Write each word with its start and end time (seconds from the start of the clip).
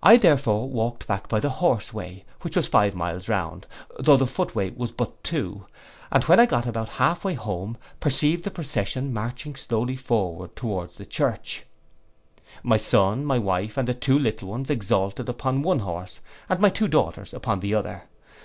I 0.00 0.16
therefore 0.16 0.68
walked 0.70 1.08
back 1.08 1.28
by 1.28 1.40
the 1.40 1.50
horse 1.50 1.92
way, 1.92 2.24
which 2.42 2.54
was 2.56 2.68
five 2.68 2.94
miles 2.94 3.28
round, 3.28 3.66
tho' 3.98 4.16
the 4.16 4.24
foot 4.24 4.54
way 4.54 4.70
was 4.70 4.92
but 4.92 5.24
two, 5.24 5.66
and 6.12 6.22
when 6.22 6.46
got 6.46 6.68
about 6.68 6.88
half 6.88 7.24
way 7.24 7.34
home, 7.34 7.76
perceived 7.98 8.44
the 8.44 8.52
procession 8.52 9.12
marching 9.12 9.56
slowly 9.56 9.96
forward 9.96 10.54
towards 10.54 10.98
the 10.98 11.04
church; 11.04 11.64
my 12.62 12.76
son, 12.76 13.24
my 13.24 13.38
wife, 13.40 13.76
and 13.76 13.88
the 13.88 13.94
two 13.94 14.20
little 14.20 14.46
ones 14.50 14.70
exalted 14.70 15.28
upon 15.28 15.62
one 15.62 15.80
horse, 15.80 16.20
and 16.48 16.60
my 16.60 16.68
two 16.68 16.86
daughters 16.86 17.34
upon 17.34 17.58
the 17.58 17.74
other. 17.74 18.04